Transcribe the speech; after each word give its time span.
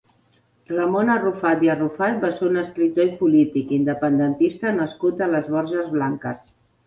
Ramon 0.69 1.09
Arrufat 1.15 1.65
i 1.65 1.69
Arrufat 1.73 2.15
va 2.23 2.31
ser 2.37 2.47
un 2.47 2.57
escriptor 2.63 3.11
i 3.11 3.13
polític 3.21 3.75
independentista 3.79 4.75
nascut 4.81 5.21
a 5.27 5.31
les 5.35 5.55
Borges 5.57 5.93
Blanques. 5.99 6.43